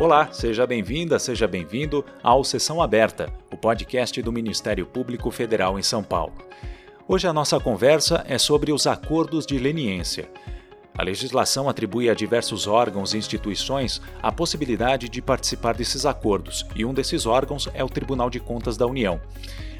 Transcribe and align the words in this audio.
Olá, 0.00 0.32
seja 0.32 0.66
bem-vinda, 0.66 1.18
seja 1.18 1.46
bem-vindo 1.46 2.02
ao 2.22 2.42
Sessão 2.42 2.80
Aberta, 2.80 3.30
o 3.52 3.56
podcast 3.56 4.22
do 4.22 4.32
Ministério 4.32 4.86
Público 4.86 5.30
Federal 5.30 5.78
em 5.78 5.82
São 5.82 6.02
Paulo. 6.02 6.32
Hoje 7.06 7.28
a 7.28 7.34
nossa 7.34 7.60
conversa 7.60 8.24
é 8.26 8.38
sobre 8.38 8.72
os 8.72 8.86
acordos 8.86 9.44
de 9.44 9.58
leniência. 9.58 10.30
A 10.96 11.02
legislação 11.02 11.68
atribui 11.68 12.08
a 12.08 12.14
diversos 12.14 12.66
órgãos 12.66 13.12
e 13.12 13.18
instituições 13.18 14.00
a 14.22 14.32
possibilidade 14.32 15.06
de 15.06 15.20
participar 15.20 15.74
desses 15.74 16.06
acordos, 16.06 16.64
e 16.74 16.82
um 16.82 16.94
desses 16.94 17.26
órgãos 17.26 17.68
é 17.74 17.84
o 17.84 17.88
Tribunal 17.90 18.30
de 18.30 18.40
Contas 18.40 18.78
da 18.78 18.86
União. 18.86 19.20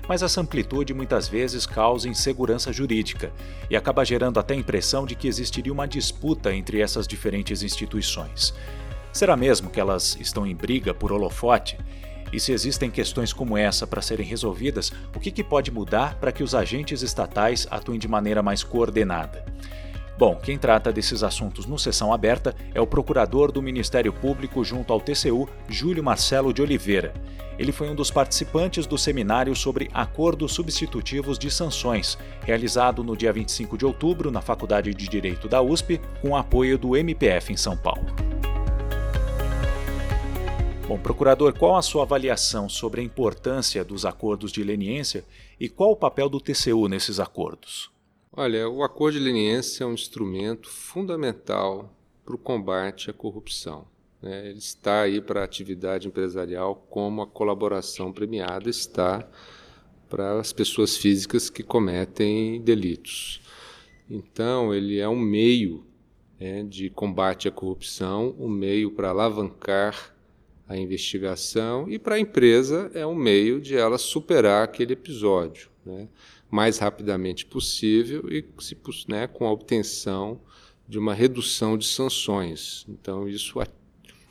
Mas 0.07 0.23
essa 0.23 0.43
amplitude 0.43 0.93
muitas 0.93 1.29
vezes 1.29 1.64
causa 1.64 2.11
insegurança 2.11 2.71
jurídica 2.75 3.32
e 3.71 3.77
acaba 3.77 4.05
gerando 4.05 4.39
até 4.39 4.52
a 4.52 4.59
impressão 4.59 5.07
de 5.07 5.14
que 5.14 5.29
existiria 5.29 5.73
uma 5.73 5.89
disputa 5.89 6.55
entre 6.55 6.79
essas 6.79 7.09
diferentes 7.09 7.62
instituições. 7.62 8.52
Será 9.12 9.36
mesmo 9.36 9.70
que 9.70 9.80
elas 9.80 10.16
estão 10.20 10.46
em 10.46 10.55
briga 10.55 10.95
por 10.95 11.12
holofote? 11.12 11.77
E 12.32 12.38
se 12.38 12.52
existem 12.52 12.91
questões 12.91 13.32
como 13.32 13.56
essa 13.56 13.87
para 13.87 14.02
serem 14.02 14.27
resolvidas, 14.27 14.92
o 15.14 15.18
que, 15.18 15.30
que 15.30 15.42
pode 15.42 15.70
mudar 15.70 16.14
para 16.14 16.30
que 16.30 16.45
os 16.45 16.55
agentes 16.55 17.02
estatais 17.02 17.66
atuem 17.70 17.98
de 17.98 18.06
maneira 18.06 18.42
mais 18.42 18.62
coordenada? 18.62 19.45
Bom, 20.16 20.37
quem 20.37 20.59
trata 20.59 20.92
desses 20.92 21.23
assuntos 21.23 21.65
no 21.65 21.78
Sessão 21.78 22.12
Aberta 22.12 22.54
é 22.74 22.80
o 22.80 22.87
procurador 22.87 23.51
do 23.51 23.62
Ministério 23.62 24.12
Público 24.12 24.62
junto 24.62 24.92
ao 24.92 25.01
TCU, 25.01 25.48
Júlio 25.66 26.04
Marcelo 26.04 26.52
de 26.52 26.60
Oliveira. 26.60 27.15
Ele 27.59 27.73
foi 27.73 27.88
um 27.88 27.95
dos 27.95 28.10
participantes 28.10 28.87
do 28.87 28.98
seminário 28.98 29.56
sobre 29.56 29.90
acordos 29.92 30.52
substitutivos 30.52 31.38
de 31.38 31.51
sanções, 31.51 32.18
realizado 32.45 33.02
no 33.02 33.16
dia 33.16 33.32
25 33.32 33.79
de 33.79 33.87
outubro 33.87 34.30
na 34.30 34.42
Faculdade 34.42 34.95
de 34.95 35.09
Direito 35.09 35.48
da 35.48 35.62
USP, 35.62 36.01
com 36.20 36.37
apoio 36.37 36.77
do 36.79 36.96
MPF 36.96 37.52
em 37.52 37.56
São 37.56 37.77
Paulo. 37.77 38.30
Bom, 40.91 40.99
procurador, 40.99 41.57
qual 41.57 41.77
a 41.77 41.83
sua 41.83 42.03
avaliação 42.03 42.69
sobre 42.69 43.01
a 43.01 43.05
importância 43.05 43.85
dos 43.85 44.05
acordos 44.05 44.51
de 44.51 44.65
leniência 44.65 45.24
e 45.60 45.69
qual 45.69 45.93
o 45.93 45.97
papel 45.97 46.29
do 46.29 46.41
TCU 46.41 46.88
nesses 46.88 47.21
acordos? 47.21 47.93
Olha, 48.32 48.69
o 48.69 48.82
acordo 48.82 49.16
de 49.16 49.24
leniência 49.24 49.85
é 49.85 49.87
um 49.87 49.95
instrumento 49.95 50.69
fundamental 50.69 51.97
para 52.24 52.35
o 52.35 52.38
combate 52.38 53.09
à 53.09 53.13
corrupção. 53.13 53.87
Né? 54.21 54.49
Ele 54.49 54.59
está 54.59 55.02
aí 55.02 55.21
para 55.21 55.43
a 55.43 55.45
atividade 55.45 56.09
empresarial 56.09 56.85
como 56.91 57.23
a 57.23 57.27
colaboração 57.29 58.13
premiada 58.13 58.69
está 58.69 59.25
para 60.09 60.41
as 60.41 60.52
pessoas 60.52 60.97
físicas 60.97 61.49
que 61.49 61.63
cometem 61.63 62.60
delitos. 62.60 63.41
Então, 64.10 64.75
ele 64.75 64.99
é 64.99 65.09
um 65.09 65.21
meio 65.21 65.87
né, 66.41 66.65
de 66.65 66.91
combate 66.91 67.47
à 67.47 67.53
corrupção, 67.53 68.34
um 68.41 68.49
meio 68.49 68.91
para 68.91 69.10
alavancar 69.10 70.19
a 70.71 70.76
investigação 70.76 71.91
e 71.91 71.99
para 71.99 72.15
a 72.15 72.21
empresa 72.21 72.93
é 72.94 73.04
um 73.04 73.15
meio 73.15 73.60
de 73.60 73.75
ela 73.75 73.99
superar 73.99 74.62
aquele 74.62 74.93
episódio 74.93 75.69
né, 75.84 76.06
mais 76.49 76.78
rapidamente 76.78 77.44
possível 77.44 78.22
e 78.31 78.44
se, 78.60 78.76
né, 79.09 79.26
com 79.26 79.44
a 79.44 79.50
obtenção 79.50 80.41
de 80.88 80.97
uma 80.97 81.12
redução 81.12 81.76
de 81.76 81.87
sanções. 81.87 82.87
Então, 82.88 83.28
isso 83.28 83.59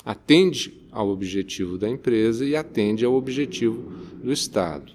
atende 0.05 0.87
ao 0.93 1.09
objetivo 1.09 1.77
da 1.77 1.89
empresa 1.89 2.45
e 2.45 2.55
atende 2.55 3.03
ao 3.03 3.15
objetivo 3.15 3.91
do 4.23 4.31
Estado. 4.31 4.93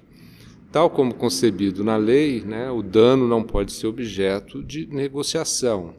Tal 0.72 0.88
como 0.88 1.14
concebido 1.14 1.84
na 1.84 1.98
lei, 1.98 2.40
né, 2.40 2.70
o 2.70 2.82
dano 2.82 3.28
não 3.28 3.42
pode 3.42 3.70
ser 3.70 3.86
objeto 3.86 4.62
de 4.62 4.86
negociação, 4.86 5.94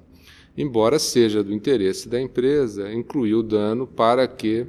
embora 0.58 0.98
seja 0.98 1.44
do 1.44 1.54
interesse 1.54 2.10
da 2.10 2.20
empresa 2.20 2.92
incluir 2.92 3.36
o 3.36 3.44
dano 3.44 3.86
para 3.86 4.28
que 4.28 4.66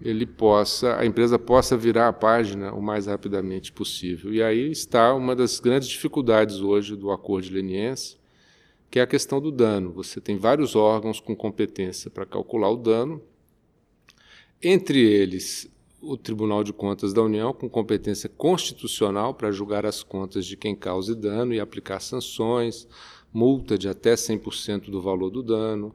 ele 0.00 0.26
possa, 0.26 0.96
a 0.96 1.04
empresa 1.04 1.38
possa 1.38 1.76
virar 1.76 2.08
a 2.08 2.12
página 2.12 2.72
o 2.72 2.80
mais 2.80 3.06
rapidamente 3.06 3.72
possível. 3.72 4.32
E 4.32 4.42
aí 4.42 4.70
está 4.70 5.12
uma 5.14 5.34
das 5.34 5.58
grandes 5.58 5.88
dificuldades 5.88 6.60
hoje 6.60 6.94
do 6.94 7.10
acordo 7.10 7.46
de 7.46 7.54
leniência, 7.54 8.18
que 8.90 8.98
é 8.98 9.02
a 9.02 9.06
questão 9.06 9.40
do 9.40 9.50
dano. 9.50 9.92
Você 9.92 10.20
tem 10.20 10.36
vários 10.36 10.76
órgãos 10.76 11.20
com 11.20 11.34
competência 11.34 12.10
para 12.10 12.24
calcular 12.24 12.70
o 12.70 12.76
dano, 12.76 13.20
entre 14.62 15.00
eles 15.00 15.70
o 16.00 16.16
Tribunal 16.16 16.62
de 16.62 16.72
Contas 16.72 17.12
da 17.12 17.22
União, 17.22 17.52
com 17.52 17.68
competência 17.68 18.28
constitucional 18.28 19.34
para 19.34 19.50
julgar 19.50 19.84
as 19.84 20.04
contas 20.04 20.46
de 20.46 20.56
quem 20.56 20.74
cause 20.74 21.14
dano 21.14 21.52
e 21.52 21.58
aplicar 21.58 22.00
sanções, 22.00 22.86
multa 23.32 23.76
de 23.76 23.88
até 23.88 24.14
100% 24.14 24.90
do 24.90 25.02
valor 25.02 25.30
do 25.30 25.42
dano, 25.42 25.94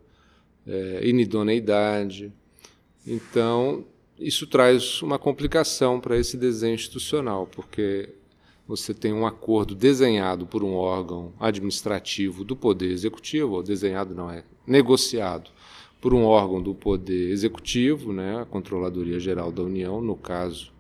é, 0.68 1.08
inidoneidade. 1.08 2.34
Então, 3.08 3.86
isso 4.20 4.48
traz 4.48 5.02
uma 5.02 5.18
complicação 5.18 6.00
para 6.00 6.18
esse 6.18 6.38
desenho 6.38 6.76
institucional, 6.76 7.48
porque 7.48 8.10
você 8.68 8.94
tem 8.94 9.12
um 9.12 9.26
acordo 9.26 9.76
desenhado 9.76 10.46
por 10.46 10.64
um 10.64 10.74
órgão 10.74 11.34
administrativo 11.40 12.44
do 12.44 12.56
Poder 12.56 12.92
Executivo, 12.92 13.54
ou 13.54 13.64
desenhado 13.64 14.16
não 14.16 14.30
é, 14.30 14.44
negociado 14.66 15.50
por 16.00 16.14
um 16.14 16.24
órgão 16.24 16.62
do 16.62 16.74
Poder 16.74 17.32
Executivo, 17.32 18.14
né, 18.14 18.42
a 18.42 18.46
Controladoria 18.46 19.20
Geral 19.20 19.52
da 19.52 19.64
União, 19.64 20.02
no 20.02 20.16
caso 20.16 20.72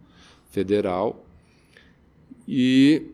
federal, 0.52 1.26
e 2.48 3.13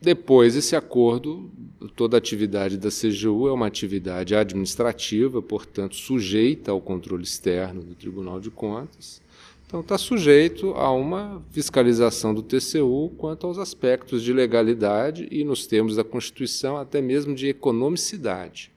depois 0.00 0.56
esse 0.56 0.74
acordo, 0.74 1.50
toda 1.94 2.16
atividade 2.16 2.78
da 2.78 2.88
CGU 2.88 3.48
é 3.48 3.52
uma 3.52 3.66
atividade 3.66 4.34
administrativa, 4.34 5.42
portanto 5.42 5.94
sujeita 5.94 6.70
ao 6.70 6.80
controle 6.80 7.22
externo 7.22 7.82
do 7.82 7.94
Tribunal 7.94 8.40
de 8.40 8.50
Contas. 8.50 9.20
Então 9.66 9.80
está 9.80 9.98
sujeito 9.98 10.72
a 10.72 10.90
uma 10.90 11.42
fiscalização 11.52 12.34
do 12.34 12.42
TCU 12.42 13.12
quanto 13.18 13.46
aos 13.46 13.58
aspectos 13.58 14.22
de 14.22 14.32
legalidade 14.32 15.28
e, 15.30 15.44
nos 15.44 15.66
termos 15.66 15.96
da 15.96 16.02
Constituição, 16.02 16.76
até 16.76 17.00
mesmo 17.00 17.34
de 17.34 17.48
economicidade. 17.48 18.72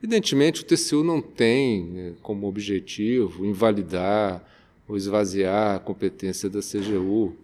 Evidentemente, 0.00 0.62
o 0.62 0.64
TCU 0.64 1.02
não 1.02 1.20
tem 1.20 1.84
né, 1.84 2.12
como 2.22 2.46
objetivo 2.46 3.44
invalidar 3.44 4.42
ou 4.86 4.96
esvaziar 4.96 5.76
a 5.76 5.78
competência 5.80 6.48
da 6.48 6.60
CGU 6.60 7.36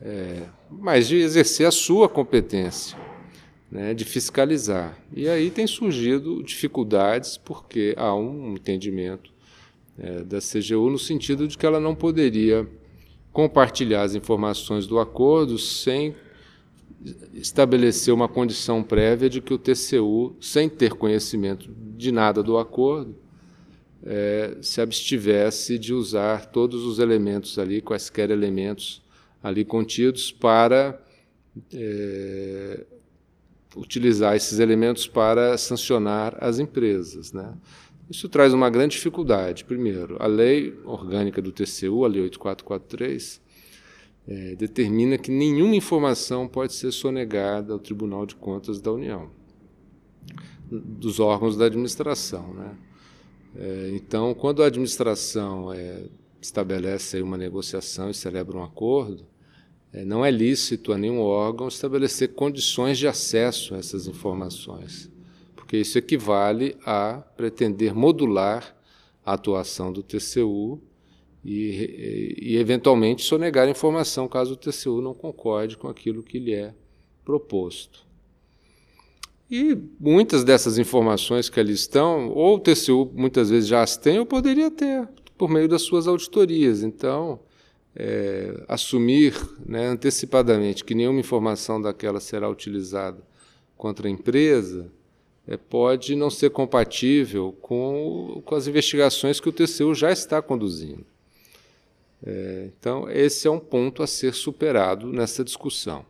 é, 0.00 0.44
mas 0.70 1.08
de 1.08 1.16
exercer 1.16 1.66
a 1.66 1.70
sua 1.70 2.08
competência, 2.08 2.96
né, 3.70 3.92
de 3.94 4.04
fiscalizar. 4.04 4.98
E 5.14 5.28
aí 5.28 5.50
tem 5.50 5.66
surgido 5.66 6.42
dificuldades 6.42 7.36
porque 7.36 7.94
há 7.96 8.14
um 8.14 8.54
entendimento 8.54 9.32
é, 9.98 10.22
da 10.22 10.38
CGU 10.38 10.90
no 10.90 10.98
sentido 10.98 11.46
de 11.46 11.58
que 11.58 11.66
ela 11.66 11.80
não 11.80 11.94
poderia 11.94 12.68
compartilhar 13.32 14.02
as 14.02 14.14
informações 14.14 14.86
do 14.86 14.98
acordo 14.98 15.58
sem 15.58 16.14
estabelecer 17.32 18.12
uma 18.12 18.28
condição 18.28 18.82
prévia 18.82 19.28
de 19.28 19.40
que 19.40 19.54
o 19.54 19.58
TCU, 19.58 20.34
sem 20.40 20.68
ter 20.68 20.94
conhecimento 20.94 21.70
de 21.96 22.10
nada 22.10 22.42
do 22.42 22.58
acordo, 22.58 23.14
é, 24.02 24.56
se 24.62 24.80
abstivesse 24.80 25.78
de 25.78 25.92
usar 25.92 26.46
todos 26.46 26.84
os 26.84 26.98
elementos 26.98 27.58
ali, 27.58 27.80
quaisquer 27.80 28.30
elementos 28.30 29.02
ali 29.42 29.64
contidos 29.64 30.32
para 30.32 31.00
é, 31.72 32.84
utilizar 33.76 34.34
esses 34.36 34.58
elementos 34.58 35.06
para 35.06 35.56
sancionar 35.56 36.36
as 36.40 36.58
empresas. 36.58 37.32
Né? 37.32 37.54
Isso 38.10 38.28
traz 38.28 38.52
uma 38.52 38.70
grande 38.70 38.96
dificuldade. 38.96 39.64
Primeiro, 39.64 40.16
a 40.18 40.26
lei 40.26 40.78
orgânica 40.84 41.42
do 41.42 41.52
TCU, 41.52 42.04
a 42.04 42.08
Lei 42.08 42.22
8443, 42.22 43.40
é, 44.26 44.54
determina 44.56 45.16
que 45.16 45.30
nenhuma 45.30 45.74
informação 45.74 46.46
pode 46.46 46.74
ser 46.74 46.92
sonegada 46.92 47.72
ao 47.72 47.78
Tribunal 47.78 48.26
de 48.26 48.34
Contas 48.34 48.80
da 48.80 48.92
União, 48.92 49.30
dos 50.70 51.20
órgãos 51.20 51.56
da 51.56 51.66
administração. 51.66 52.52
Né? 52.54 52.76
É, 53.56 53.90
então, 53.94 54.34
quando 54.34 54.62
a 54.62 54.66
administração 54.66 55.72
é, 55.72 56.04
estabelece 56.40 57.20
uma 57.20 57.36
negociação 57.36 58.10
e 58.10 58.14
celebra 58.14 58.56
um 58.56 58.62
acordo, 58.62 59.26
não 59.92 60.24
é 60.24 60.30
lícito 60.30 60.92
a 60.92 60.98
nenhum 60.98 61.20
órgão 61.20 61.68
estabelecer 61.68 62.34
condições 62.34 62.98
de 62.98 63.06
acesso 63.06 63.74
a 63.74 63.78
essas 63.78 64.06
informações, 64.06 65.10
porque 65.56 65.78
isso 65.78 65.98
equivale 65.98 66.76
a 66.84 67.22
pretender 67.36 67.94
modular 67.94 68.76
a 69.24 69.32
atuação 69.32 69.92
do 69.92 70.02
TCU 70.02 70.80
e, 71.44 72.36
e, 72.38 72.56
eventualmente 72.56 73.22
sonegar 73.22 73.68
informação 73.68 74.28
caso 74.28 74.54
o 74.54 74.56
TCU 74.56 75.00
não 75.00 75.14
concorde 75.14 75.76
com 75.76 75.88
aquilo 75.88 76.22
que 76.22 76.38
lhe 76.38 76.52
é 76.52 76.74
proposto. 77.24 78.06
E 79.50 79.76
muitas 79.98 80.44
dessas 80.44 80.76
informações 80.76 81.48
que 81.48 81.58
ali 81.58 81.72
estão, 81.72 82.30
ou 82.30 82.56
o 82.56 82.60
TCU 82.60 83.10
muitas 83.14 83.48
vezes 83.48 83.68
já 83.68 83.82
as 83.82 83.96
tem, 83.96 84.18
ou 84.18 84.26
poderia 84.26 84.70
ter, 84.70 85.08
por 85.38 85.48
meio 85.48 85.68
das 85.68 85.82
suas 85.82 86.06
auditorias. 86.06 86.82
Então, 86.82 87.40
é, 87.98 88.62
assumir 88.68 89.34
né, 89.66 89.88
antecipadamente 89.88 90.84
que 90.84 90.94
nenhuma 90.94 91.18
informação 91.18 91.82
daquela 91.82 92.20
será 92.20 92.48
utilizada 92.48 93.18
contra 93.76 94.06
a 94.06 94.10
empresa 94.10 94.88
é, 95.48 95.56
pode 95.56 96.14
não 96.14 96.30
ser 96.30 96.50
compatível 96.50 97.56
com, 97.60 98.40
com 98.44 98.54
as 98.54 98.68
investigações 98.68 99.40
que 99.40 99.48
o 99.48 99.52
TCU 99.52 99.94
já 99.96 100.12
está 100.12 100.40
conduzindo. 100.40 101.04
É, 102.24 102.68
então, 102.78 103.10
esse 103.10 103.48
é 103.48 103.50
um 103.50 103.58
ponto 103.58 104.02
a 104.02 104.06
ser 104.06 104.32
superado 104.32 105.12
nessa 105.12 105.42
discussão. 105.42 106.06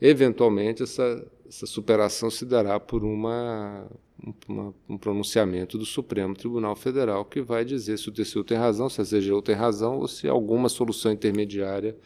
Eventualmente, 0.00 0.82
essa, 0.82 1.24
essa 1.46 1.66
superação 1.66 2.30
se 2.30 2.44
dará 2.44 2.80
por 2.80 3.04
uma, 3.04 3.86
uma, 4.48 4.74
um 4.88 4.96
pronunciamento 4.96 5.76
do 5.76 5.84
Supremo 5.84 6.34
Tribunal 6.34 6.74
Federal 6.74 7.24
que 7.24 7.40
vai 7.42 7.64
dizer 7.64 7.98
se 7.98 8.08
o 8.08 8.12
TCU 8.12 8.42
tem 8.44 8.56
razão, 8.56 8.88
se 8.88 9.00
a 9.00 9.04
CGU 9.04 9.42
tem 9.42 9.54
razão 9.54 9.98
ou 9.98 10.08
se 10.08 10.26
alguma 10.28 10.68
solução 10.68 11.12
intermediária 11.12 11.96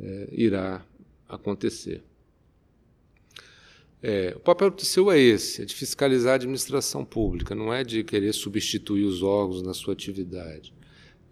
é, 0.00 0.28
irá 0.32 0.84
acontecer. 1.28 2.02
É, 4.02 4.34
o 4.36 4.40
papel 4.40 4.70
do 4.70 4.76
TCU 4.76 5.10
é 5.10 5.18
esse, 5.18 5.62
é 5.62 5.64
de 5.64 5.74
fiscalizar 5.74 6.32
a 6.32 6.36
administração 6.36 7.04
pública, 7.04 7.54
não 7.54 7.72
é 7.72 7.82
de 7.82 8.04
querer 8.04 8.32
substituir 8.32 9.04
os 9.04 9.22
órgãos 9.22 9.62
na 9.62 9.74
sua 9.74 9.94
atividade. 9.94 10.75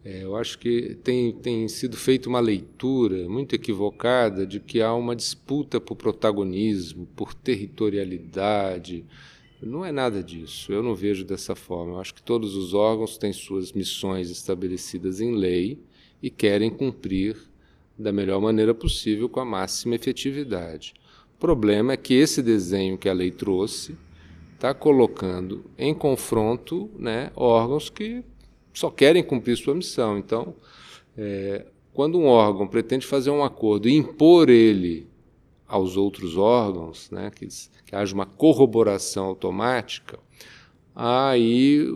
É, 0.05 0.23
eu 0.23 0.37
acho 0.37 0.59
que 0.59 0.97
tem, 1.03 1.33
tem 1.33 1.67
sido 1.67 1.97
feita 1.97 2.29
uma 2.29 2.41
leitura 2.41 3.27
muito 3.27 3.55
equivocada 3.55 4.47
de 4.47 4.61
que 4.61 4.83
há 4.83 4.93
uma 4.93 5.17
disputa 5.17 5.81
por 5.81 5.97
protagonismo, 5.97 7.09
por 7.17 7.33
territorialidade. 7.33 9.03
Não 9.63 9.83
é 9.83 9.91
nada 9.91 10.23
disso, 10.23 10.71
eu 10.75 10.83
não 10.83 10.95
vejo 10.95 11.25
dessa 11.25 11.55
forma. 11.55 11.95
Eu 11.95 12.01
acho 12.01 12.15
que 12.15 12.23
todos 12.23 12.55
os 12.55 12.75
órgãos 12.75 13.17
têm 13.17 13.33
suas 13.33 13.73
missões 13.73 14.29
estabelecidas 14.29 15.23
em 15.23 15.35
lei 15.35 15.79
e 16.23 16.29
querem 16.29 16.71
cumprir 16.71 17.39
da 17.99 18.13
melhor 18.13 18.43
maneira 18.43 18.75
possível 18.75 19.27
com 19.27 19.41
a 19.41 19.45
máxima 19.45 19.95
efetividade. 19.95 20.93
O 21.35 21.39
problema 21.39 21.95
é 21.95 21.97
que 21.97 22.13
esse 22.13 22.43
desenho 22.43 22.99
que 22.99 23.09
a 23.09 23.13
lei 23.15 23.31
trouxe 23.31 23.97
está 24.55 24.75
colocando 24.75 25.65
em 25.79 25.95
confronto 25.95 26.91
né, 26.99 27.31
órgãos 27.35 27.89
que 27.89 28.23
só 28.75 28.91
querem 28.91 29.23
cumprir 29.23 29.57
sua 29.57 29.75
missão. 29.75 30.19
Então, 30.19 30.55
é, 31.17 31.65
quando 31.95 32.19
um 32.19 32.27
órgão 32.27 32.67
pretende 32.67 33.07
fazer 33.07 33.31
um 33.31 33.43
acordo 33.43 33.89
e 33.89 33.95
impor 33.95 34.51
ele 34.51 35.07
aos 35.67 35.97
outros 35.97 36.37
órgãos, 36.37 37.11
né, 37.11 37.31
que, 37.35 37.47
que 37.87 37.97
haja 37.97 38.13
uma 38.13 38.27
corroboração 38.27 39.27
automática, 39.27 40.19
aí 40.95 41.89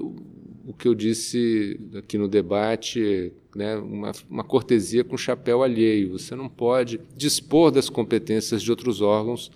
o 0.68 0.72
que 0.72 0.86
eu 0.86 0.94
disse 0.94 1.80
aqui 1.96 2.16
no 2.18 2.28
debate, 2.28 3.32
né, 3.54 3.76
uma, 3.76 4.12
uma 4.28 4.44
cortesia 4.44 5.02
com 5.02 5.16
chapéu 5.16 5.62
alheio. 5.62 6.12
Você 6.12 6.36
não 6.36 6.48
pode 6.48 7.00
dispor 7.16 7.70
das 7.70 7.88
competências 7.88 8.62
de 8.62 8.70
outros 8.70 9.00
órgãos 9.00 9.50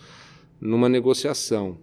numa 0.60 0.88
negociação. 0.88 1.76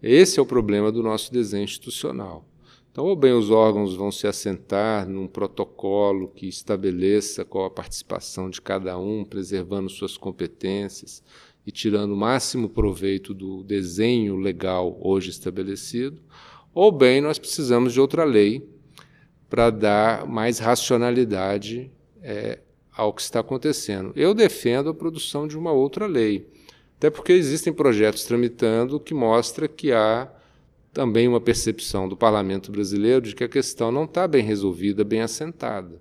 Esse 0.00 0.38
é 0.38 0.42
o 0.42 0.46
problema 0.46 0.92
do 0.92 1.02
nosso 1.02 1.32
desenho 1.32 1.64
institucional. 1.64 2.46
Então, 2.94 3.06
ou 3.06 3.16
bem 3.16 3.32
os 3.32 3.50
órgãos 3.50 3.96
vão 3.96 4.12
se 4.12 4.24
assentar 4.24 5.08
num 5.08 5.26
protocolo 5.26 6.28
que 6.28 6.46
estabeleça 6.46 7.44
qual 7.44 7.64
a 7.64 7.70
participação 7.70 8.48
de 8.48 8.62
cada 8.62 8.96
um, 8.96 9.24
preservando 9.24 9.90
suas 9.90 10.16
competências 10.16 11.20
e 11.66 11.72
tirando 11.72 12.12
o 12.12 12.16
máximo 12.16 12.68
proveito 12.68 13.34
do 13.34 13.64
desenho 13.64 14.36
legal 14.36 14.96
hoje 15.02 15.30
estabelecido, 15.30 16.22
ou 16.72 16.92
bem 16.92 17.20
nós 17.20 17.36
precisamos 17.36 17.92
de 17.92 18.00
outra 18.00 18.22
lei 18.22 18.64
para 19.50 19.70
dar 19.70 20.24
mais 20.24 20.60
racionalidade 20.60 21.90
é, 22.22 22.60
ao 22.92 23.12
que 23.12 23.22
está 23.22 23.40
acontecendo. 23.40 24.12
Eu 24.14 24.32
defendo 24.32 24.90
a 24.90 24.94
produção 24.94 25.48
de 25.48 25.58
uma 25.58 25.72
outra 25.72 26.06
lei, 26.06 26.48
até 26.96 27.10
porque 27.10 27.32
existem 27.32 27.72
projetos 27.72 28.22
tramitando 28.22 29.00
que 29.00 29.12
mostram 29.12 29.66
que 29.66 29.90
há 29.90 30.32
também 30.94 31.26
uma 31.26 31.40
percepção 31.40 32.08
do 32.08 32.16
parlamento 32.16 32.70
brasileiro 32.70 33.20
de 33.20 33.34
que 33.34 33.44
a 33.44 33.48
questão 33.48 33.90
não 33.90 34.04
está 34.04 34.26
bem 34.28 34.44
resolvida, 34.44 35.04
bem 35.04 35.20
assentada. 35.20 36.00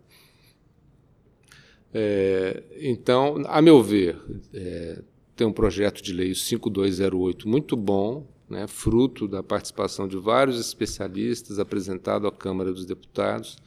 É, 1.91 2.63
então, 2.79 3.43
a 3.47 3.61
meu 3.61 3.81
ver, 3.81 4.21
é, 4.53 5.01
tem 5.35 5.47
um 5.47 5.51
projeto 5.51 6.01
de 6.01 6.13
lei 6.13 6.33
5208 6.33 7.49
muito 7.49 7.75
bom, 7.75 8.25
né, 8.47 8.67
fruto 8.67 9.27
da 9.27 9.41
participação 9.41 10.07
de 10.07 10.17
vários 10.17 10.59
especialistas, 10.59 11.57
apresentado 11.57 12.27
à 12.27 12.31
Câmara 12.31 12.71
dos 12.71 12.85
Deputados, 12.85 13.57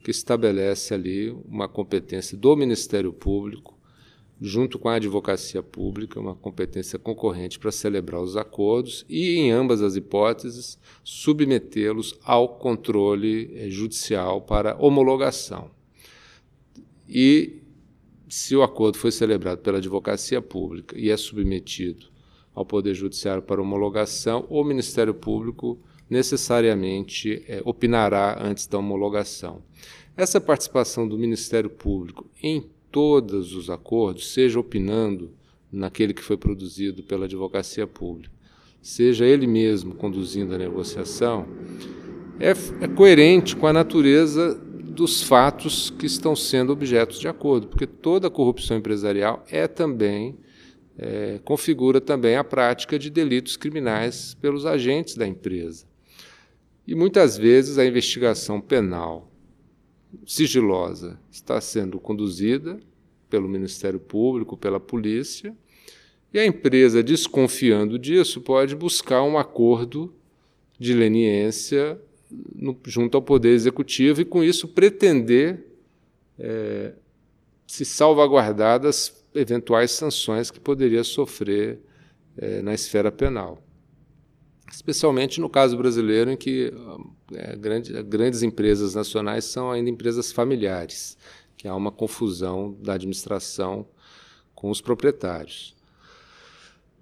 que 0.00 0.10
estabelece 0.10 0.92
ali 0.92 1.30
uma 1.46 1.66
competência 1.66 2.36
do 2.36 2.54
Ministério 2.54 3.12
Público 3.12 3.77
junto 4.40 4.78
com 4.78 4.88
a 4.88 4.94
advocacia 4.94 5.62
pública, 5.62 6.20
uma 6.20 6.34
competência 6.34 6.98
concorrente 6.98 7.58
para 7.58 7.72
celebrar 7.72 8.20
os 8.20 8.36
acordos 8.36 9.04
e, 9.08 9.36
em 9.36 9.50
ambas 9.50 9.82
as 9.82 9.96
hipóteses, 9.96 10.78
submetê-los 11.02 12.18
ao 12.22 12.56
controle 12.56 13.50
eh, 13.54 13.68
judicial 13.68 14.40
para 14.40 14.76
homologação. 14.76 15.70
E, 17.08 17.62
se 18.28 18.54
o 18.54 18.62
acordo 18.62 18.98
foi 18.98 19.10
celebrado 19.10 19.60
pela 19.60 19.78
advocacia 19.78 20.40
pública 20.40 20.96
e 20.98 21.10
é 21.10 21.16
submetido 21.16 22.06
ao 22.54 22.64
Poder 22.64 22.94
Judiciário 22.94 23.42
para 23.42 23.62
homologação, 23.62 24.46
o 24.48 24.62
Ministério 24.62 25.14
Público 25.14 25.78
necessariamente 26.08 27.42
é, 27.46 27.60
opinará 27.64 28.38
antes 28.40 28.66
da 28.66 28.78
homologação. 28.78 29.62
Essa 30.16 30.40
participação 30.40 31.06
do 31.06 31.16
Ministério 31.18 31.70
Público 31.70 32.28
em 32.42 32.68
todos 32.90 33.54
os 33.54 33.70
acordos, 33.70 34.32
seja 34.32 34.58
opinando 34.58 35.30
naquele 35.70 36.14
que 36.14 36.22
foi 36.22 36.36
produzido 36.36 37.02
pela 37.02 37.26
advocacia 37.26 37.86
pública, 37.86 38.34
seja 38.80 39.24
ele 39.24 39.46
mesmo 39.46 39.94
conduzindo 39.94 40.54
a 40.54 40.58
negociação, 40.58 41.46
é, 42.40 42.50
é 42.84 42.88
coerente 42.88 43.56
com 43.56 43.66
a 43.66 43.72
natureza 43.72 44.54
dos 44.54 45.22
fatos 45.22 45.90
que 45.90 46.06
estão 46.06 46.34
sendo 46.34 46.72
objetos 46.72 47.20
de 47.20 47.28
acordo, 47.28 47.68
porque 47.68 47.86
toda 47.86 48.30
corrupção 48.30 48.76
empresarial 48.76 49.44
é 49.50 49.68
também 49.68 50.36
é, 50.98 51.38
configura 51.44 52.00
também 52.00 52.36
a 52.36 52.42
prática 52.42 52.98
de 52.98 53.08
delitos 53.08 53.56
criminais 53.56 54.34
pelos 54.34 54.66
agentes 54.66 55.14
da 55.14 55.26
empresa. 55.26 55.86
E 56.86 56.94
muitas 56.94 57.36
vezes 57.36 57.78
a 57.78 57.86
investigação 57.86 58.60
penal 58.60 59.27
sigilosa. 60.26 61.18
Está 61.30 61.60
sendo 61.60 61.98
conduzida 61.98 62.78
pelo 63.28 63.48
Ministério 63.48 64.00
Público, 64.00 64.56
pela 64.56 64.80
polícia, 64.80 65.54
e 66.32 66.38
a 66.38 66.44
empresa, 66.44 67.02
desconfiando 67.02 67.98
disso, 67.98 68.40
pode 68.40 68.76
buscar 68.76 69.22
um 69.22 69.38
acordo 69.38 70.14
de 70.78 70.92
leniência 70.92 71.98
no, 72.54 72.78
junto 72.84 73.16
ao 73.16 73.22
Poder 73.22 73.50
Executivo 73.50 74.20
e, 74.20 74.24
com 74.24 74.44
isso, 74.44 74.68
pretender 74.68 75.64
é, 76.38 76.92
se 77.66 77.84
salvaguardar 77.84 78.78
das 78.78 79.24
eventuais 79.34 79.90
sanções 79.90 80.50
que 80.50 80.60
poderia 80.60 81.02
sofrer 81.02 81.80
é, 82.36 82.60
na 82.60 82.74
esfera 82.74 83.10
penal 83.10 83.62
especialmente 84.70 85.40
no 85.40 85.48
caso 85.48 85.76
brasileiro, 85.76 86.30
em 86.30 86.36
que 86.36 86.72
é, 87.32 87.56
grande, 87.56 88.02
grandes 88.02 88.42
empresas 88.42 88.94
nacionais 88.94 89.44
são 89.44 89.70
ainda 89.70 89.90
empresas 89.90 90.32
familiares, 90.32 91.16
que 91.56 91.66
há 91.66 91.74
uma 91.74 91.90
confusão 91.90 92.76
da 92.80 92.94
administração 92.94 93.86
com 94.54 94.70
os 94.70 94.80
proprietários. 94.80 95.76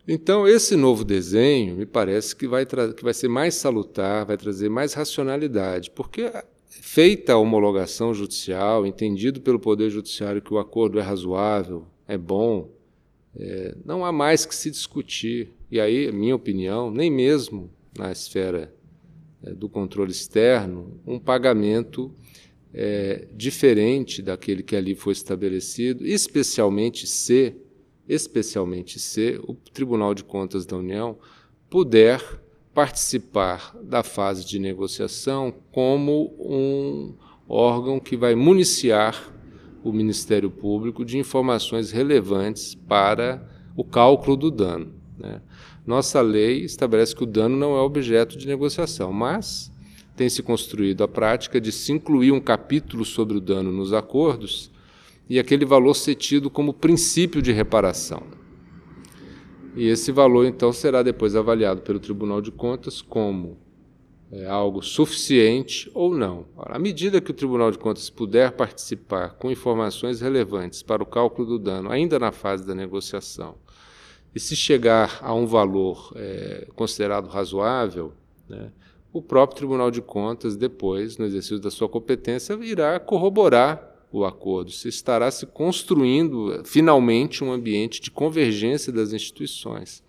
Então, 0.09 0.47
esse 0.47 0.77
novo 0.77 1.05
desenho 1.05 1.75
me 1.75 1.85
parece 1.85 2.37
que 2.37 2.47
vai, 2.47 2.65
que 2.65 3.03
vai 3.03 3.13
ser 3.13 3.29
mais 3.29 3.57
salutar, 3.57 4.25
vai 4.25 4.37
trazer 4.37 4.69
mais 4.69 4.95
racionalidade, 4.95 5.91
porque 5.91 6.31
feita 6.69 7.33
a 7.33 7.39
homologação 7.39 8.15
judicial, 8.15 8.87
entendido 8.87 9.41
pelo 9.41 9.59
Poder 9.59 9.91
Judiciário 9.91 10.41
que 10.41 10.55
o 10.55 10.59
acordo 10.59 11.01
é 11.01 11.03
razoável, 11.03 11.87
é 12.07 12.17
bom, 12.17 12.71
é, 13.39 13.75
não 13.85 14.05
há 14.05 14.11
mais 14.11 14.47
que 14.47 14.55
se 14.55 14.71
discutir. 14.71 15.53
E 15.71 15.79
aí, 15.81 16.11
minha 16.11 16.35
opinião, 16.35 16.91
nem 16.91 17.11
mesmo 17.11 17.71
na 17.97 18.11
esfera 18.11 18.75
é, 19.43 19.53
do 19.53 19.69
controle 19.69 20.11
externo, 20.11 21.01
um 21.07 21.19
pagamento 21.19 22.15
é, 22.73 23.29
diferente 23.35 24.23
daquele 24.23 24.63
que 24.63 24.77
ali 24.77 24.95
foi 24.95 25.13
estabelecido, 25.13 26.07
especialmente 26.07 27.07
se, 27.07 27.55
especialmente 28.09 28.99
se 28.99 29.41
o 29.47 29.55
Tribunal 29.55 30.15
de 30.15 30.25
Contas 30.25 30.67
da 30.67 30.77
União 30.77 31.19
puder 31.69 32.23
participar 32.75 33.75
da 33.83 34.03
fase 34.03 34.45
de 34.45 34.59
negociação 34.59 35.55
como 35.73 36.35
um 36.39 37.15
órgão 37.49 37.99
que 37.99 38.17
vai 38.17 38.35
municiar 38.35 39.33
o 39.89 39.93
Ministério 39.93 40.51
Público 40.51 41.05
de 41.05 41.17
informações 41.17 41.93
relevantes 41.93 42.75
para 42.75 43.47
o 43.77 43.85
cálculo 43.85 44.37
do 44.37 44.51
dano. 44.51 44.93
Né? 45.17 45.41
Nossa 45.87 46.21
lei 46.21 46.65
estabelece 46.65 47.15
que 47.15 47.23
o 47.23 47.27
dano 47.27 47.57
não 47.57 47.77
é 47.77 47.81
objeto 47.81 48.37
de 48.37 48.49
negociação, 48.49 49.13
mas 49.13 49.73
tem 50.17 50.29
se 50.29 50.43
construído 50.43 51.05
a 51.05 51.09
prática 51.09 51.61
de 51.61 51.71
se 51.71 51.93
incluir 51.93 52.33
um 52.33 52.41
capítulo 52.41 53.05
sobre 53.05 53.37
o 53.37 53.41
dano 53.41 53.71
nos 53.71 53.93
acordos 53.93 54.73
e 55.29 55.39
aquele 55.39 55.65
valor 55.65 55.95
ser 55.95 56.17
tido 56.17 56.51
como 56.51 56.73
princípio 56.75 57.41
de 57.41 57.53
reparação. 57.53 58.23
E 59.77 59.87
esse 59.87 60.11
valor, 60.11 60.47
então, 60.47 60.73
será 60.73 61.03
depois 61.03 61.37
avaliado 61.37 61.83
pelo 61.83 62.01
Tribunal 62.01 62.41
de 62.41 62.51
Contas 62.51 63.03
como 63.03 63.59
é, 64.31 64.47
algo 64.47 64.83
suficiente 64.83 65.91
ou 65.95 66.15
não. 66.15 66.47
À 66.57 66.79
medida 66.79 67.21
que 67.21 67.31
o 67.31 67.35
Tribunal 67.35 67.71
de 67.71 67.79
Contas 67.79 68.11
puder 68.11 68.53
participar 68.53 69.35
com 69.35 69.51
informações 69.51 70.21
relevantes 70.21 70.83
para 70.83 71.03
o 71.03 71.07
cálculo 71.07 71.47
do 71.47 71.59
dano, 71.59 71.91
ainda 71.91 72.19
na 72.19 72.33
fase 72.33 72.67
da 72.67 72.75
negociação, 72.75 73.55
e 74.35 74.41
se 74.41 74.55
chegar 74.55 75.19
a 75.23 75.33
um 75.33 75.47
valor 75.47 76.13
é, 76.17 76.67
considerado 76.75 77.29
razoável, 77.29 78.13
né, 78.49 78.71
o 79.13 79.23
próprio 79.23 79.57
Tribunal 79.57 79.91
de 79.91 80.03
Contas, 80.03 80.57
depois, 80.57 81.17
no 81.17 81.25
exercício 81.25 81.59
da 81.59 81.71
sua 81.71 81.89
competência, 81.89 82.53
irá 82.61 83.01
corroborar 83.01 83.95
o 84.13 84.25
acordo, 84.25 84.71
se 84.71 84.89
estará 84.89 85.31
se 85.31 85.47
construindo 85.47 86.63
finalmente 86.65 87.43
um 87.43 87.51
ambiente 87.51 88.01
de 88.01 88.11
convergência 88.11 88.93
das 88.93 89.13
instituições. 89.13 90.03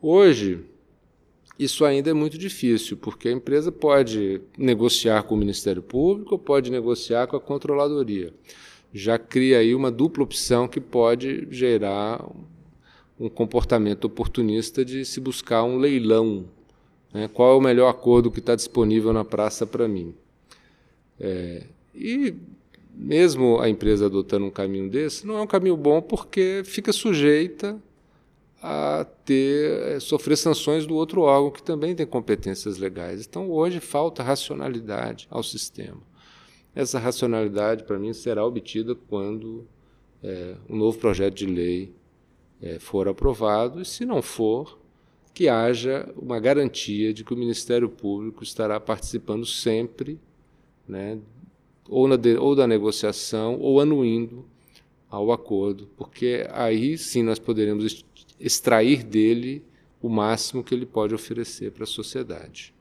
Hoje, 0.00 0.64
isso 1.58 1.84
ainda 1.84 2.10
é 2.10 2.12
muito 2.12 2.38
difícil, 2.38 2.96
porque 2.96 3.28
a 3.28 3.32
empresa 3.32 3.72
pode 3.72 4.40
negociar 4.56 5.24
com 5.24 5.34
o 5.34 5.38
Ministério 5.38 5.82
Público 5.82 6.38
pode 6.38 6.70
negociar 6.70 7.26
com 7.26 7.36
a 7.36 7.40
controladoria. 7.40 8.32
Já 8.94 9.18
cria 9.18 9.58
aí 9.58 9.74
uma 9.74 9.90
dupla 9.90 10.22
opção 10.22 10.68
que 10.68 10.80
pode 10.80 11.48
gerar 11.50 12.24
um 13.18 13.28
comportamento 13.28 14.04
oportunista 14.04 14.84
de 14.84 15.04
se 15.04 15.20
buscar 15.20 15.64
um 15.64 15.78
leilão. 15.78 16.44
Né? 17.12 17.28
Qual 17.28 17.52
é 17.52 17.56
o 17.56 17.60
melhor 17.60 17.88
acordo 17.88 18.30
que 18.30 18.38
está 18.38 18.54
disponível 18.54 19.12
na 19.12 19.24
praça 19.24 19.66
para 19.66 19.88
mim? 19.88 20.14
É, 21.18 21.64
e 21.92 22.34
mesmo 22.94 23.60
a 23.60 23.68
empresa 23.68 24.06
adotando 24.06 24.46
um 24.46 24.50
caminho 24.50 24.88
desse, 24.88 25.26
não 25.26 25.38
é 25.38 25.42
um 25.42 25.46
caminho 25.46 25.76
bom 25.76 26.00
porque 26.00 26.62
fica 26.64 26.92
sujeita 26.92 27.76
a 28.62 29.06
ter 29.24 29.96
eh, 29.96 30.00
sofrer 30.00 30.36
sanções 30.36 30.86
do 30.86 30.94
outro 30.94 31.22
órgão 31.22 31.50
que 31.50 31.62
também 31.62 31.94
tem 31.94 32.06
competências 32.06 32.78
legais. 32.78 33.26
Então 33.26 33.50
hoje 33.50 33.80
falta 33.80 34.22
racionalidade 34.22 35.28
ao 35.30 35.42
sistema. 35.42 36.00
Essa 36.74 36.98
racionalidade 36.98 37.84
para 37.84 37.98
mim 37.98 38.12
será 38.12 38.44
obtida 38.44 38.94
quando 38.94 39.66
é, 40.22 40.56
um 40.68 40.76
novo 40.76 40.98
projeto 40.98 41.34
de 41.34 41.46
lei 41.46 41.92
é, 42.60 42.78
for 42.78 43.08
aprovado 43.08 43.80
e 43.80 43.84
se 43.84 44.04
não 44.04 44.20
for 44.20 44.78
que 45.32 45.48
haja 45.48 46.12
uma 46.16 46.40
garantia 46.40 47.14
de 47.14 47.24
que 47.24 47.32
o 47.32 47.36
Ministério 47.36 47.88
Público 47.88 48.42
estará 48.42 48.80
participando 48.80 49.46
sempre, 49.46 50.18
né, 50.86 51.18
ou, 51.88 52.16
de, 52.16 52.36
ou 52.36 52.56
da 52.56 52.66
negociação 52.66 53.58
ou 53.60 53.80
anuindo 53.80 54.44
ao 55.10 55.32
acordo, 55.32 55.88
porque 55.96 56.46
aí 56.50 56.98
sim 56.98 57.22
nós 57.22 57.38
poderemos 57.38 58.04
extrair 58.38 59.02
dele 59.02 59.64
o 60.00 60.08
máximo 60.08 60.62
que 60.62 60.74
ele 60.74 60.86
pode 60.86 61.14
oferecer 61.14 61.72
para 61.72 61.84
a 61.84 61.86
sociedade. 61.86 62.74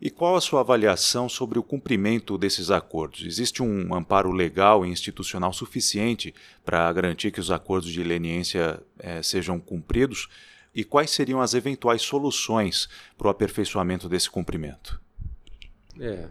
E 0.00 0.10
qual 0.10 0.36
a 0.36 0.40
sua 0.40 0.60
avaliação 0.60 1.28
sobre 1.28 1.58
o 1.58 1.62
cumprimento 1.62 2.38
desses 2.38 2.70
acordos? 2.70 3.24
Existe 3.26 3.64
um 3.64 3.92
amparo 3.92 4.30
legal 4.30 4.86
e 4.86 4.88
institucional 4.88 5.52
suficiente 5.52 6.32
para 6.64 6.92
garantir 6.92 7.32
que 7.32 7.40
os 7.40 7.50
acordos 7.50 7.90
de 7.90 8.04
leniência 8.04 8.80
eh, 8.98 9.22
sejam 9.24 9.58
cumpridos? 9.58 10.28
E 10.72 10.84
quais 10.84 11.10
seriam 11.10 11.40
as 11.40 11.52
eventuais 11.52 12.02
soluções 12.02 12.88
para 13.16 13.26
o 13.26 13.30
aperfeiçoamento 13.30 14.08
desse 14.08 14.30
cumprimento? 14.30 15.00
É, 16.00 16.26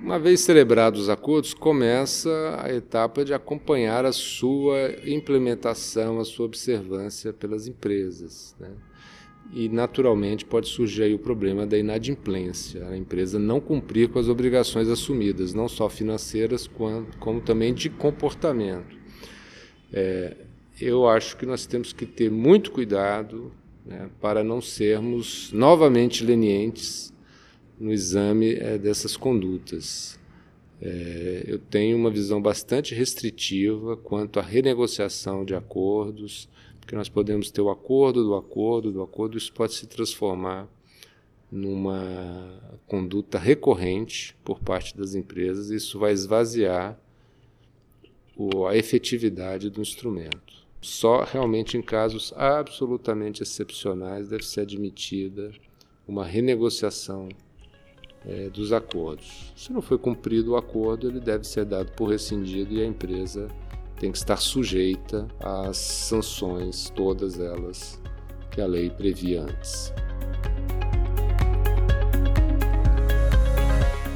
uma 0.00 0.16
vez 0.16 0.40
celebrados 0.40 1.02
os 1.02 1.08
acordos, 1.08 1.52
começa 1.52 2.30
a 2.62 2.72
etapa 2.72 3.24
de 3.24 3.34
acompanhar 3.34 4.04
a 4.04 4.12
sua 4.12 4.94
implementação, 5.04 6.20
a 6.20 6.24
sua 6.24 6.46
observância 6.46 7.32
pelas 7.32 7.66
empresas. 7.66 8.54
Né? 8.60 8.70
E, 9.52 9.68
naturalmente, 9.68 10.44
pode 10.44 10.68
surgir 10.68 11.12
o 11.12 11.18
problema 11.18 11.66
da 11.66 11.76
inadimplência, 11.76 12.86
a 12.88 12.96
empresa 12.96 13.40
não 13.40 13.60
cumprir 13.60 14.08
com 14.08 14.20
as 14.20 14.28
obrigações 14.28 14.88
assumidas, 14.88 15.52
não 15.52 15.68
só 15.68 15.88
financeiras, 15.88 16.70
como 17.18 17.40
também 17.40 17.74
de 17.74 17.90
comportamento. 17.90 18.96
É, 19.92 20.36
eu 20.80 21.08
acho 21.08 21.36
que 21.36 21.44
nós 21.44 21.66
temos 21.66 21.92
que 21.92 22.06
ter 22.06 22.30
muito 22.30 22.70
cuidado 22.70 23.52
né, 23.84 24.08
para 24.20 24.44
não 24.44 24.60
sermos 24.60 25.52
novamente 25.52 26.24
lenientes 26.24 27.11
no 27.82 27.92
exame 27.92 28.54
é, 28.54 28.78
dessas 28.78 29.16
condutas. 29.16 30.16
É, 30.80 31.42
eu 31.48 31.58
tenho 31.58 31.96
uma 31.96 32.10
visão 32.10 32.40
bastante 32.40 32.94
restritiva 32.94 33.96
quanto 33.96 34.38
à 34.38 34.42
renegociação 34.42 35.44
de 35.44 35.52
acordos, 35.52 36.48
porque 36.78 36.94
nós 36.94 37.08
podemos 37.08 37.50
ter 37.50 37.60
o 37.60 37.70
acordo 37.70 38.22
do 38.22 38.36
acordo 38.36 38.92
do 38.92 39.02
acordo, 39.02 39.36
isso 39.36 39.52
pode 39.52 39.74
se 39.74 39.88
transformar 39.88 40.68
numa 41.50 42.78
conduta 42.86 43.36
recorrente 43.36 44.36
por 44.44 44.60
parte 44.60 44.96
das 44.96 45.16
empresas, 45.16 45.70
e 45.70 45.74
isso 45.74 45.98
vai 45.98 46.12
esvaziar 46.12 46.96
o, 48.36 48.64
a 48.64 48.76
efetividade 48.76 49.68
do 49.70 49.82
instrumento. 49.82 50.62
Só 50.80 51.24
realmente 51.24 51.76
em 51.76 51.82
casos 51.82 52.32
absolutamente 52.36 53.42
excepcionais 53.42 54.28
deve 54.28 54.44
ser 54.44 54.60
admitida 54.60 55.52
uma 56.06 56.24
renegociação 56.24 57.28
é, 58.26 58.48
dos 58.48 58.72
acordos. 58.72 59.52
Se 59.56 59.72
não 59.72 59.82
foi 59.82 59.98
cumprido 59.98 60.52
o 60.52 60.56
acordo, 60.56 61.08
ele 61.08 61.20
deve 61.20 61.44
ser 61.44 61.64
dado 61.64 61.92
por 61.92 62.10
rescindido 62.10 62.74
e 62.74 62.82
a 62.82 62.86
empresa 62.86 63.48
tem 63.98 64.10
que 64.10 64.18
estar 64.18 64.36
sujeita 64.36 65.28
às 65.40 65.76
sanções, 65.76 66.90
todas 66.90 67.38
elas 67.38 68.00
que 68.50 68.60
a 68.60 68.66
lei 68.66 68.90
previa 68.90 69.42
antes. 69.42 69.92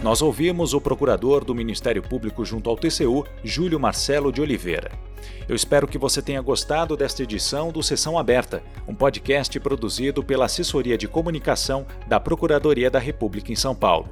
Nós 0.02 0.22
ouvimos 0.22 0.72
o 0.72 0.80
procurador 0.80 1.44
do 1.44 1.54
Ministério 1.54 2.02
Público 2.02 2.44
junto 2.44 2.70
ao 2.70 2.76
TCU, 2.76 3.24
Júlio 3.42 3.80
Marcelo 3.80 4.30
de 4.30 4.40
Oliveira. 4.40 5.05
Eu 5.48 5.54
espero 5.54 5.86
que 5.86 5.98
você 5.98 6.20
tenha 6.20 6.40
gostado 6.40 6.96
desta 6.96 7.22
edição 7.22 7.70
do 7.70 7.82
Sessão 7.82 8.18
Aberta, 8.18 8.62
um 8.86 8.94
podcast 8.94 9.58
produzido 9.60 10.22
pela 10.22 10.46
Assessoria 10.46 10.98
de 10.98 11.08
Comunicação 11.08 11.86
da 12.06 12.18
Procuradoria 12.18 12.90
da 12.90 12.98
República 12.98 13.52
em 13.52 13.56
São 13.56 13.74
Paulo. 13.74 14.08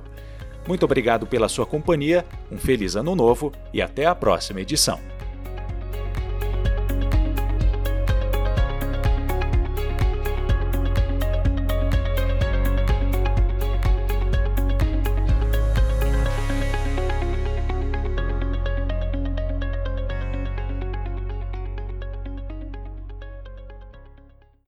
Muito 0.67 0.85
obrigado 0.85 1.27
pela 1.27 1.49
sua 1.49 1.67
companhia, 1.67 2.25
um 2.51 2.57
feliz 2.57 2.97
ano 2.97 3.15
novo 3.15 3.53
e 3.73 3.83
até 3.83 4.07
a 4.07 4.15
próxima 4.15 4.61
edição. 4.61 4.99